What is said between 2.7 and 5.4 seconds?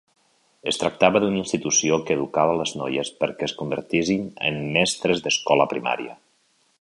noies perquè es convertissin en mestres